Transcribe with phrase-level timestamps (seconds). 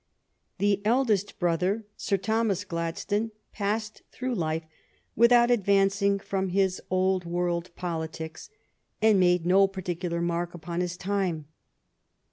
[0.57, 1.85] The eldest brother.
[1.95, 4.63] Sir Thomas Gladstone, passed through life
[5.15, 8.19] without advancing from his old world 6 THE STORY OF GLADSTONE S LIFE
[9.03, 11.45] politics, and made no particular mark upon his time.